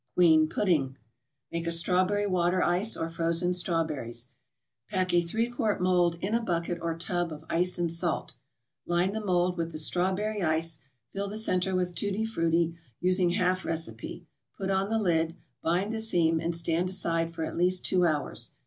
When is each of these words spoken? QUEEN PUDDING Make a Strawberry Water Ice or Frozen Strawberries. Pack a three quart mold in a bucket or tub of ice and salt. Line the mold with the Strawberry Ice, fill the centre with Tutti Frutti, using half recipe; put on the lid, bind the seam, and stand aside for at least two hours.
QUEEN 0.15 0.49
PUDDING 0.49 0.97
Make 1.51 1.67
a 1.67 1.71
Strawberry 1.71 2.25
Water 2.25 2.63
Ice 2.63 2.97
or 2.97 3.07
Frozen 3.07 3.53
Strawberries. 3.53 4.29
Pack 4.89 5.13
a 5.13 5.21
three 5.21 5.47
quart 5.47 5.79
mold 5.79 6.15
in 6.21 6.33
a 6.33 6.41
bucket 6.41 6.79
or 6.81 6.97
tub 6.97 7.31
of 7.31 7.45
ice 7.51 7.77
and 7.77 7.91
salt. 7.91 8.33
Line 8.87 9.13
the 9.13 9.23
mold 9.23 9.57
with 9.59 9.71
the 9.71 9.77
Strawberry 9.77 10.41
Ice, 10.41 10.79
fill 11.13 11.27
the 11.27 11.37
centre 11.37 11.75
with 11.75 11.93
Tutti 11.93 12.25
Frutti, 12.25 12.73
using 12.99 13.29
half 13.29 13.63
recipe; 13.63 14.25
put 14.57 14.71
on 14.71 14.89
the 14.89 14.97
lid, 14.97 15.35
bind 15.61 15.93
the 15.93 15.99
seam, 15.99 16.39
and 16.39 16.55
stand 16.55 16.89
aside 16.89 17.31
for 17.31 17.45
at 17.45 17.55
least 17.55 17.85
two 17.85 18.03
hours. 18.03 18.53